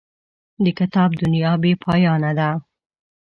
د 0.63 0.65
کتاب 0.79 1.09
دنیا 1.21 1.51
بې 1.61 1.71
پایانه 1.83 2.31
ده. 2.39 2.49